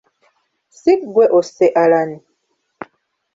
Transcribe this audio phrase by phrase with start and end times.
[0.79, 2.11] Si ggwe osse Allan?